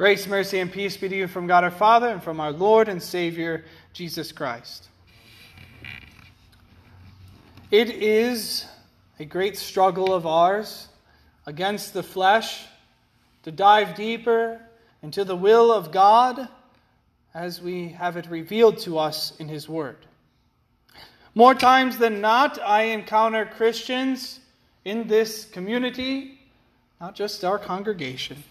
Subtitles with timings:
[0.00, 2.88] Grace, mercy, and peace be to you from God our Father and from our Lord
[2.88, 4.88] and Savior, Jesus Christ.
[7.70, 8.64] It is
[9.18, 10.88] a great struggle of ours
[11.44, 12.64] against the flesh
[13.42, 14.62] to dive deeper
[15.02, 16.48] into the will of God
[17.34, 19.98] as we have it revealed to us in His Word.
[21.34, 24.40] More times than not, I encounter Christians
[24.82, 26.40] in this community,
[27.02, 28.42] not just our congregation,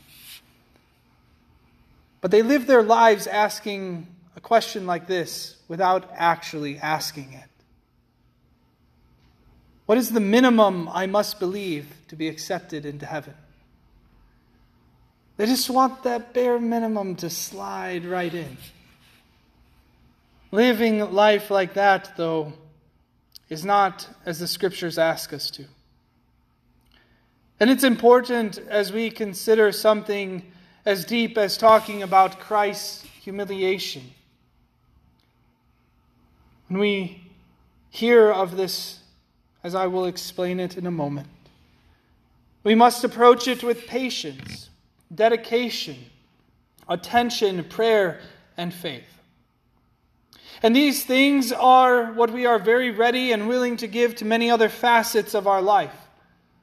[2.21, 7.49] but they live their lives asking a question like this without actually asking it.
[9.85, 13.33] What is the minimum I must believe to be accepted into heaven?
[15.37, 18.57] They just want that bare minimum to slide right in.
[20.51, 22.53] Living life like that, though,
[23.49, 25.65] is not as the scriptures ask us to.
[27.59, 30.51] And it's important as we consider something
[30.89, 34.01] as deep as talking about Christ's humiliation.
[36.67, 37.29] When we
[37.91, 38.99] hear of this
[39.63, 41.27] as I will explain it in a moment.
[42.63, 44.71] We must approach it with patience,
[45.13, 45.97] dedication,
[46.87, 48.19] attention, prayer,
[48.57, 49.21] and faith.
[50.63, 54.49] And these things are what we are very ready and willing to give to many
[54.49, 55.95] other facets of our life,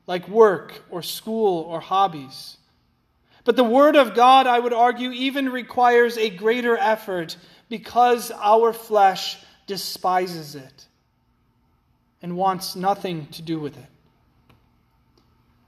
[0.09, 2.57] like work or school or hobbies.
[3.47, 7.37] But the Word of God, I would argue, even requires a greater effort
[7.69, 9.39] because our flesh
[9.69, 10.87] despises it
[12.21, 13.87] and wants nothing to do with it.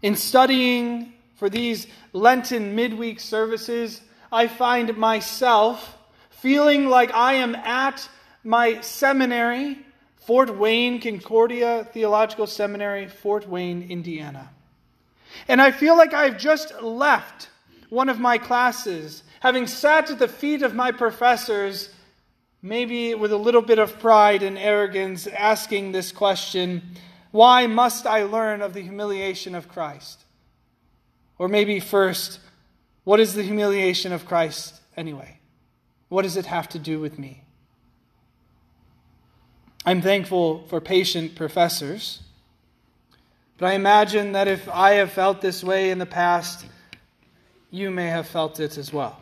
[0.02, 4.00] In studying for these Lenten midweek services,
[4.32, 5.96] I find myself
[6.30, 8.08] feeling like I am at
[8.42, 9.78] my seminary,
[10.16, 14.50] Fort Wayne Concordia Theological Seminary, Fort Wayne, Indiana.
[15.46, 17.50] And I feel like I've just left
[17.88, 21.90] one of my classes, having sat at the feet of my professors
[22.62, 26.82] maybe with a little bit of pride and arrogance, asking this question
[27.30, 30.24] Why must I learn of the humiliation of Christ?
[31.38, 32.40] Or maybe first,
[33.04, 35.38] what is the humiliation of Christ anyway?
[36.08, 37.44] What does it have to do with me?
[39.86, 42.20] I'm thankful for patient professors,
[43.56, 46.66] but I imagine that if I have felt this way in the past,
[47.70, 49.18] you may have felt it as well.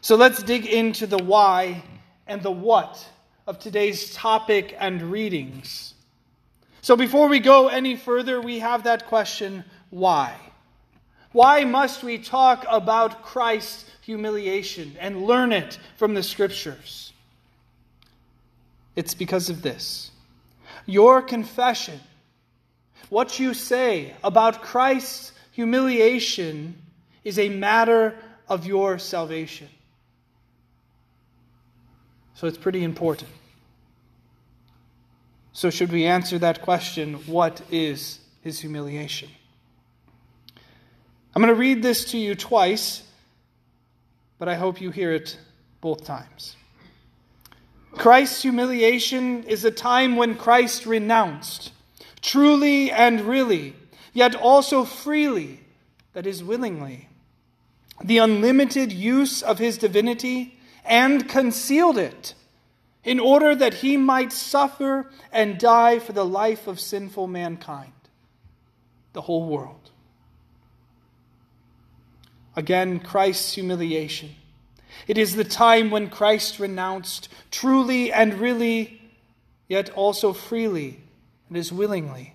[0.00, 1.82] So let's dig into the why
[2.26, 3.06] and the what
[3.46, 5.94] of today's topic and readings.
[6.82, 10.34] So before we go any further, we have that question why?
[11.32, 17.12] Why must we talk about Christ's humiliation and learn it from the scriptures?
[18.96, 20.10] It's because of this.
[20.86, 22.00] Your confession,
[23.10, 26.80] what you say about Christ's humiliation,
[27.24, 28.14] is a matter
[28.48, 29.68] of your salvation.
[32.34, 33.28] So it's pretty important.
[35.52, 39.30] So, should we answer that question, what is his humiliation?
[41.34, 43.02] I'm going to read this to you twice,
[44.38, 45.36] but I hope you hear it
[45.80, 46.54] both times.
[47.90, 51.72] Christ's humiliation is a time when Christ renounced,
[52.20, 53.74] truly and really,
[54.18, 55.60] yet also freely,
[56.12, 57.08] that is, willingly,
[58.02, 62.34] the unlimited use of his divinity and concealed it
[63.04, 67.92] in order that he might suffer and die for the life of sinful mankind,
[69.12, 69.92] the whole world.
[72.56, 74.34] Again, Christ's humiliation.
[75.06, 79.00] It is the time when Christ renounced truly and really,
[79.68, 81.04] yet also freely
[81.48, 82.34] and as willingly,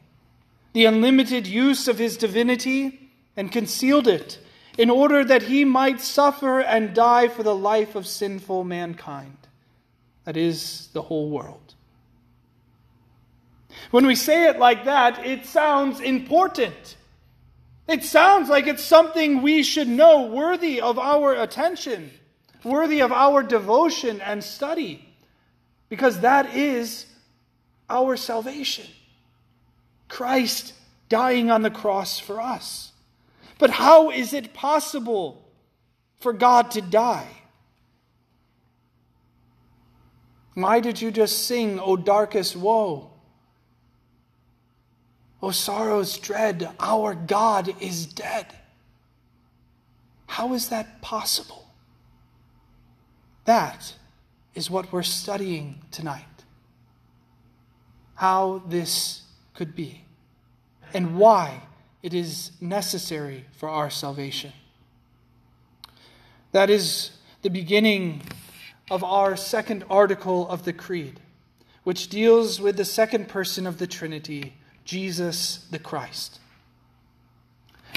[0.74, 4.40] the unlimited use of his divinity and concealed it
[4.78, 9.38] in order that he might suffer and die for the life of sinful mankind,
[10.26, 11.76] that is, the whole world.
[13.92, 16.96] When we say it like that, it sounds important.
[17.88, 22.12] It sounds like it's something we should know, worthy of our attention,
[22.64, 25.08] worthy of our devotion and study,
[25.90, 27.06] because that is
[27.90, 28.88] our salvation.
[30.13, 30.74] Christ
[31.10, 32.92] dying on the cross for us.
[33.57, 35.44] But how is it possible
[36.19, 37.27] for God to die?
[40.54, 43.10] Why did you just sing, O darkest woe?
[45.42, 48.45] O sorrow's dread, our God is dead.
[50.27, 51.68] How is that possible?
[53.45, 53.95] That
[54.54, 56.44] is what we're studying tonight.
[58.13, 59.24] How this
[59.56, 60.03] could be,
[60.94, 61.62] and why
[62.01, 64.51] it is necessary for our salvation.
[66.51, 67.12] That is
[67.42, 68.22] the beginning
[68.92, 71.19] of our second article of the Creed,
[71.84, 74.54] which deals with the second person of the Trinity,
[74.86, 76.40] Jesus the Christ.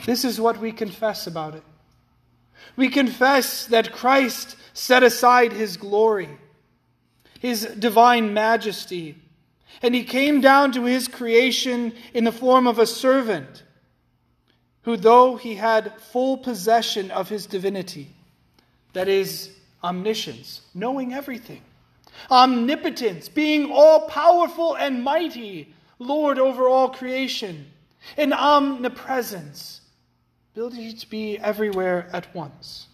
[0.04, 1.62] This is what we confess about it.
[2.76, 6.28] We confess that Christ set aside his glory,
[7.40, 9.16] his divine majesty,
[9.82, 13.62] and he came down to his creation in the form of a servant
[14.82, 18.08] who, though he had full possession of his divinity,
[18.92, 19.50] that is,
[19.82, 21.62] omniscience, knowing everything,
[22.30, 27.66] omnipotence, being all powerful and mighty, Lord over all creation,
[28.16, 29.80] and omnipresence,
[30.54, 32.86] ability to be everywhere at once.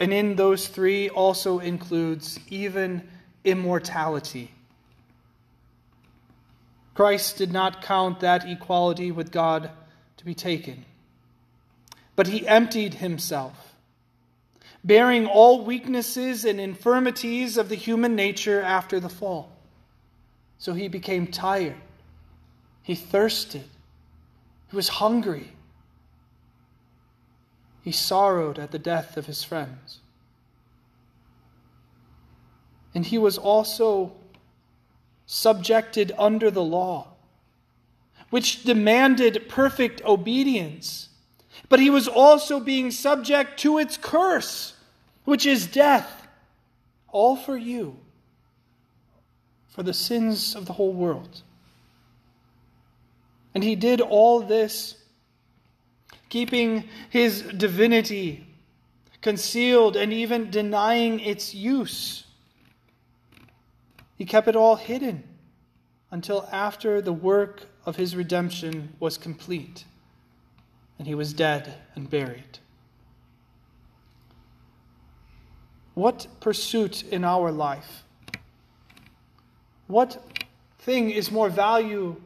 [0.00, 3.08] And in those three also includes even
[3.44, 4.52] immortality.
[6.98, 9.70] Christ did not count that equality with God
[10.16, 10.84] to be taken,
[12.16, 13.76] but he emptied himself,
[14.82, 19.52] bearing all weaknesses and infirmities of the human nature after the fall.
[20.58, 21.76] So he became tired,
[22.82, 23.68] he thirsted,
[24.68, 25.52] he was hungry
[27.80, 30.00] he sorrowed at the death of his friends.
[32.92, 34.14] And he was also
[35.30, 37.06] subjected under the law,
[38.30, 41.10] which demanded perfect obedience.
[41.68, 44.74] But he was also being subject to its curse,
[45.24, 46.26] which is death,
[47.08, 47.98] all for you,
[49.68, 51.42] for the sins of the whole world.
[53.54, 54.96] And he did all this
[56.30, 58.46] keeping his divinity
[59.20, 62.24] concealed and even denying its use.
[64.18, 65.22] He kept it all hidden
[66.10, 69.84] until after the work of his redemption was complete
[70.98, 72.58] and he was dead and buried.
[75.94, 78.04] What pursuit in our life?
[79.86, 80.44] What
[80.80, 82.20] thing is more value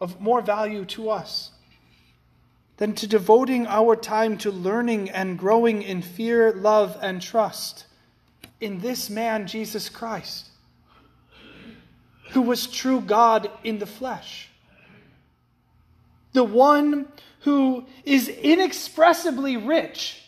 [0.00, 1.52] of more value to us?
[2.76, 7.86] than to devoting our time to learning and growing in fear, love, and trust
[8.60, 10.48] in this man, Jesus Christ,
[12.34, 14.48] who was true God in the flesh.
[16.32, 17.06] The one
[17.42, 20.20] who is inexpressibly rich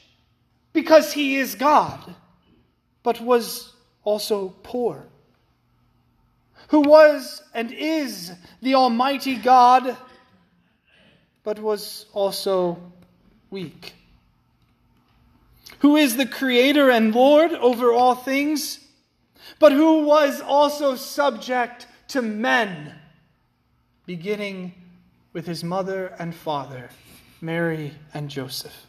[0.73, 2.15] because he is God,
[3.03, 3.73] but was
[4.05, 5.05] also poor.
[6.69, 8.33] Who was and is
[8.63, 9.97] the Almighty God
[11.43, 12.79] but was also
[13.51, 13.95] weak.
[15.81, 18.79] Who is the Creator and Lord over all things,
[19.59, 22.95] but who was also subject to men,
[24.07, 24.75] beginning
[25.33, 26.91] with his mother and father,
[27.41, 28.87] Mary and Joseph.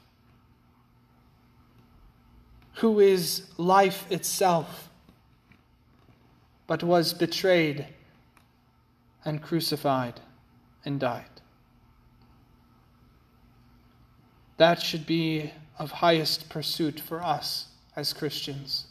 [2.76, 4.90] Who is life itself,
[6.68, 7.88] but was betrayed
[9.26, 10.20] and crucified
[10.86, 11.26] and died.
[14.58, 18.88] That should be of highest pursuit for us as Christians.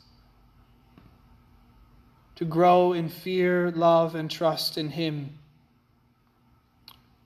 [2.37, 5.39] To grow in fear, love, and trust in Him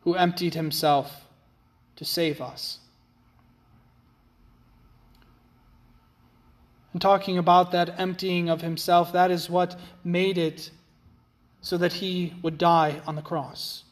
[0.01, 1.27] who emptied Himself
[1.97, 2.79] to save us.
[6.93, 10.71] And talking about that emptying of Himself, that is what made it
[11.61, 13.85] so that He would die on the cross.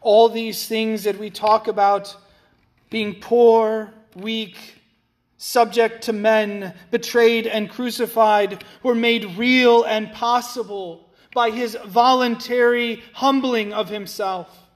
[0.00, 2.16] All these things that we talk about
[2.88, 4.79] being poor, weak,
[5.42, 13.72] subject to men, betrayed and crucified, were made real and possible by his voluntary humbling
[13.72, 14.66] of himself,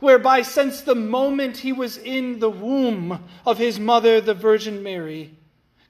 [0.00, 5.32] whereby, since the moment he was in the womb of his mother, the Virgin Mary,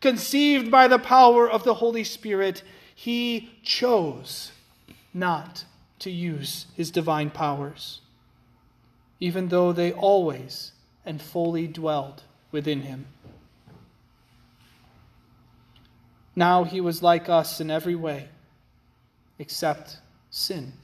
[0.03, 2.63] conceived by the power of the Holy Spirit,
[2.95, 4.53] he chose
[5.15, 5.65] not
[6.01, 8.03] to use his divine powers,
[9.21, 10.73] even though they always
[11.07, 13.07] and fully dwelled within him.
[16.37, 18.29] Now he was like us in every way,
[19.39, 19.97] except
[20.31, 20.75] sin.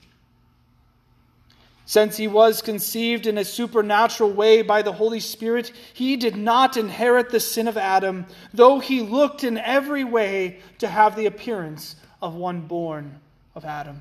[1.85, 6.78] Since he was conceived in a supernatural way by the Holy Spirit, he did not
[6.78, 11.97] inherit the sin of Adam, though he looked in every way to have the appearance
[12.23, 13.21] of one born
[13.54, 14.00] of Adam.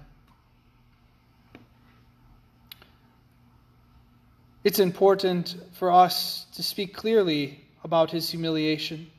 [4.63, 9.12] It's important for us to speak clearly about his humiliation.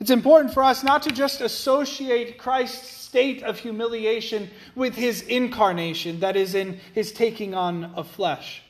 [0.00, 6.20] It's important for us not to just associate Christ's state of humiliation with his incarnation,
[6.20, 8.64] that is, in his taking on of flesh,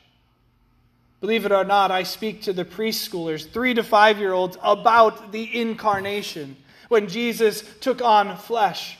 [1.25, 5.31] Believe it or not, I speak to the preschoolers, three to five year olds, about
[5.31, 6.55] the incarnation
[6.87, 8.97] when Jesus took on flesh.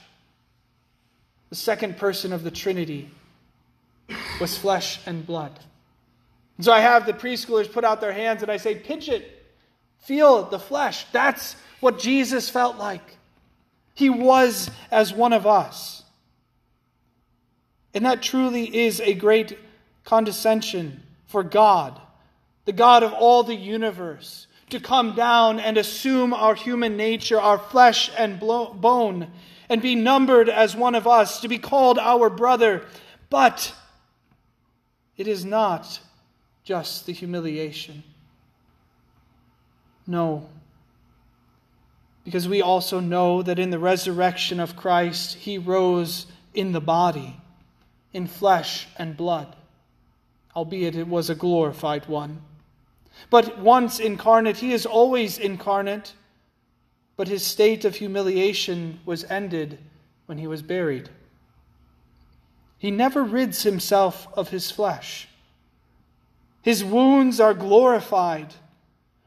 [1.51, 3.11] The second person of the Trinity
[4.41, 5.51] was flesh and blood.
[6.57, 9.45] And so I have the preschoolers put out their hands and I say, Pinch it,
[9.99, 11.05] feel the flesh.
[11.11, 13.17] That's what Jesus felt like.
[13.93, 16.03] He was as one of us.
[17.93, 19.57] And that truly is a great
[20.03, 21.99] condescension for God,
[22.65, 27.57] the God of all the universe, to come down and assume our human nature, our
[27.57, 29.31] flesh and bone,
[29.69, 32.85] and be numbered as one of us, to be called our brother.
[33.29, 33.73] But
[35.17, 35.99] it is not
[36.63, 38.03] just the humiliation.
[40.05, 40.49] No.
[42.25, 47.37] Because we also know that in the resurrection of Christ, he rose in the body,
[48.11, 49.55] in flesh and blood,
[50.55, 52.41] albeit it was a glorified one.
[53.29, 56.13] But once incarnate, he is always incarnate.
[57.17, 59.79] But his state of humiliation was ended
[60.25, 61.09] when he was buried.
[62.77, 65.29] He never rids himself of his flesh.
[66.61, 68.53] His wounds are glorified,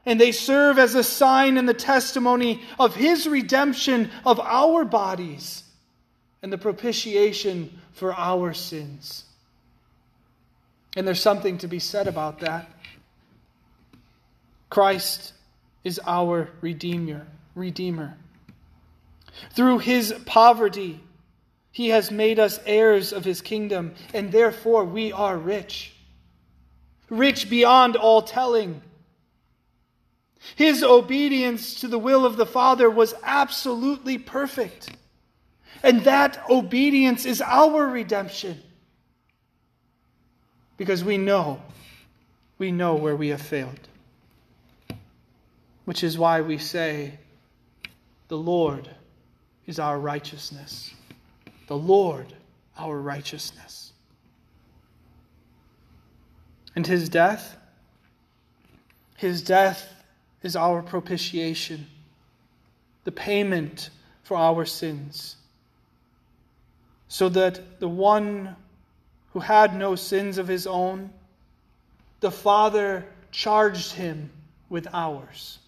[0.05, 5.63] and they serve as a sign and the testimony of his redemption of our bodies
[6.41, 9.25] and the propitiation for our sins.
[10.95, 12.69] And there's something to be said about that.
[14.69, 15.33] Christ
[15.83, 17.27] is our Redeemer.
[17.55, 18.17] Redeemer.
[19.51, 20.99] Through his poverty,
[21.71, 25.93] he has made us heirs of his kingdom, and therefore we are rich.
[27.09, 28.81] Rich beyond all telling.
[30.55, 34.89] His obedience to the will of the Father was absolutely perfect.
[35.83, 38.61] And that obedience is our redemption.
[40.77, 41.61] Because we know,
[42.57, 43.79] we know where we have failed.
[45.85, 47.19] Which is why we say,
[48.29, 48.89] The Lord
[49.65, 50.93] is our righteousness.
[51.67, 52.33] The Lord
[52.77, 53.91] our righteousness.
[56.75, 57.57] And his death?
[59.17, 59.98] His death
[60.43, 61.87] is our propitiation,
[63.03, 63.89] the payment
[64.23, 65.35] for our sins,
[67.07, 68.55] so that the one
[69.33, 71.09] who had no sins of his own,
[72.19, 74.29] the Father charged him
[74.69, 75.59] with ours.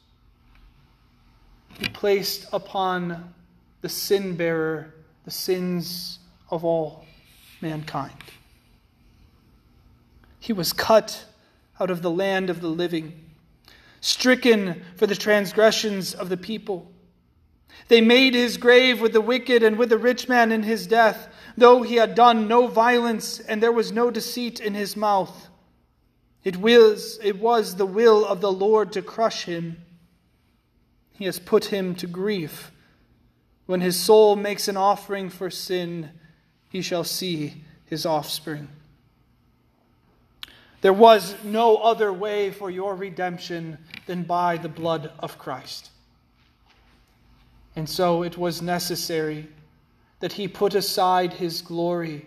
[1.79, 3.33] He placed upon
[3.81, 4.93] the sin bearer
[5.25, 7.05] the sins of all
[7.61, 8.13] mankind.
[10.39, 11.25] He was cut
[11.79, 13.30] out of the land of the living,
[14.01, 16.91] stricken for the transgressions of the people.
[17.87, 21.29] They made his grave with the wicked and with the rich man in his death,
[21.55, 25.49] though he had done no violence and there was no deceit in his mouth.
[26.43, 29.77] It was, it was the will of the Lord to crush him.
[31.11, 32.71] He has put him to grief.
[33.67, 36.09] When his soul makes an offering for sin,
[36.69, 38.69] he shall see his offspring.
[40.81, 45.91] There was no other way for your redemption than by the blood of Christ.
[47.75, 49.47] And so it was necessary
[50.19, 52.25] that he put aside his glory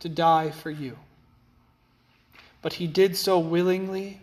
[0.00, 0.96] to die for you.
[2.62, 4.20] But he did so willingly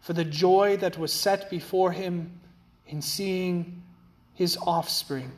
[0.00, 2.40] for the joy that was set before him
[2.86, 3.82] in seeing
[4.34, 5.32] his offspring,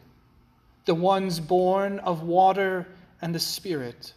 [0.84, 2.86] the ones born of water
[3.20, 4.12] and the Spirit.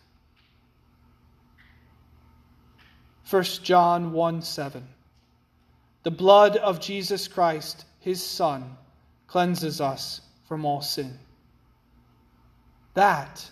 [3.30, 4.88] 1 John 1 7.
[6.04, 8.78] The blood of Jesus Christ, his Son,
[9.28, 11.18] cleanses us from all sin.
[12.94, 13.50] That,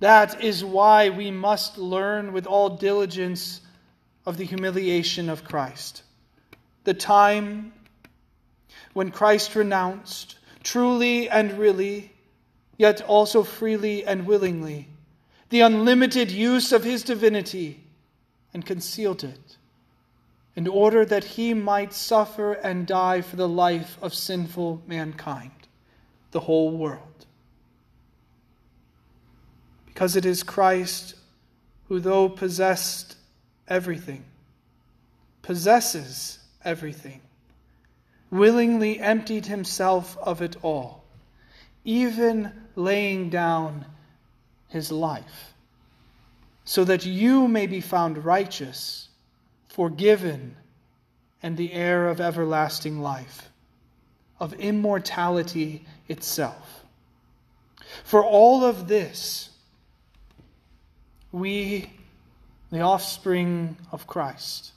[0.00, 3.60] that is why we must learn with all diligence
[4.26, 6.02] of the humiliation of Christ.
[6.84, 7.72] The time
[8.92, 12.12] when Christ renounced, truly and really,
[12.76, 14.88] yet also freely and willingly,
[15.50, 17.84] the unlimited use of his divinity
[18.52, 19.56] and concealed it,
[20.56, 25.50] in order that he might suffer and die for the life of sinful mankind,
[26.32, 27.26] the whole world.
[29.86, 31.14] Because it is Christ
[31.88, 33.16] who, though possessed
[33.68, 34.24] everything,
[35.42, 37.20] possesses everything
[38.30, 41.04] willingly emptied himself of it all,
[41.84, 43.84] even laying down
[44.68, 45.52] his life,
[46.70, 49.08] so that you may be found righteous,
[49.66, 50.54] forgiven,
[51.42, 53.50] and the heir of everlasting life,
[54.38, 56.84] of immortality itself.
[58.04, 59.50] For all of this,
[61.32, 61.90] we,
[62.70, 64.70] the offspring of Christ,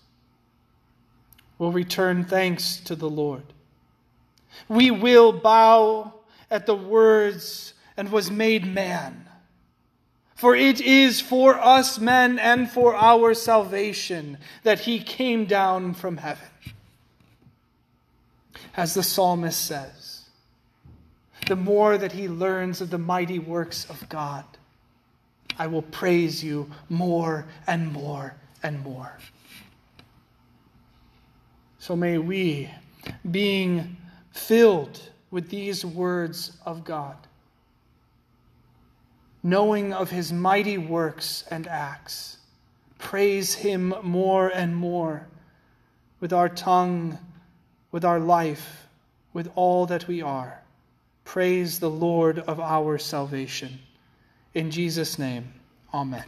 [1.59, 3.53] will return thanks to the Lord.
[4.67, 6.11] We will bow
[6.49, 9.29] at the words and was made man.
[10.35, 16.17] For it is for us men and for our salvation that he came down from
[16.17, 16.47] heaven.
[18.75, 20.25] As the psalmist says,
[21.47, 24.45] the more that he learns of the mighty works of God,
[25.59, 29.17] I will praise you more and more and more.
[31.77, 32.69] So may we,
[33.29, 33.97] being
[34.31, 37.17] filled with these words of God,
[39.43, 42.37] knowing of his mighty works and acts,
[42.97, 45.27] praise him more and more
[46.21, 47.17] with our tongue,
[47.91, 48.87] with our life,
[49.33, 50.61] with all that we are.
[51.25, 53.79] Praise the Lord of our salvation.
[54.53, 55.53] In Jesus' name,
[55.93, 56.23] amen.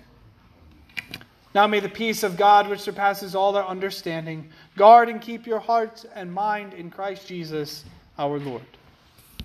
[1.54, 5.60] Now may the peace of God, which surpasses all our understanding, guard and keep your
[5.60, 7.86] heart and mind in Christ Jesus
[8.18, 8.66] our Lord.